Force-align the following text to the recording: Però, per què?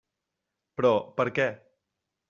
Però, 0.79 0.93
per 1.21 1.29
què? 1.37 1.49